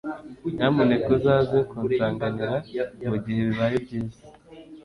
Nyamuneka 0.55 1.07
uzaze 1.17 1.57
kunsanganira 1.69 2.55
mugihe 3.11 3.39
bibaye 3.49 3.75
byiza 3.85 4.21